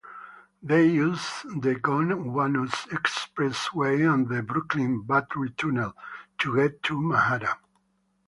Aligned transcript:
They 0.63 0.87
use 0.87 1.43
the 1.55 1.75
Gowanus 1.75 2.87
Expressway 2.87 4.11
and 4.11 4.27
the 4.29 4.41
Brooklyn–Battery 4.41 5.51
Tunnel 5.51 5.93
to 6.39 6.55
get 6.55 6.81
to 6.81 6.99
Manhattan. 6.99 7.49